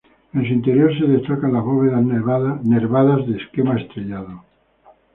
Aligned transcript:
En 0.33 0.47
su 0.47 0.51
interior, 0.53 0.97
se 0.97 1.05
destaca 1.05 1.47
las 1.47 1.63
bóvedas 1.63 2.03
nervadas 2.03 3.27
de 3.27 3.37
esquema 3.37 3.77
estrellado. 3.79 4.43